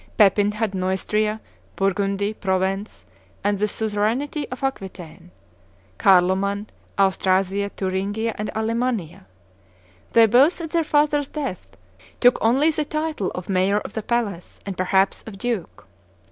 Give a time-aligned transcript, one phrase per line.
[0.17, 1.39] Pepin had Neustria,
[1.75, 3.05] Burgundy, Provence,
[3.43, 5.29] and the suzerainty of Aquitaine;
[5.99, 6.65] Carloman,
[6.97, 9.27] Austrasia, Thuringia, and Allemannia.
[10.13, 11.77] They both, at their father's death,
[12.19, 15.85] took only the title of mayor of the palace, and, perhaps, of duke.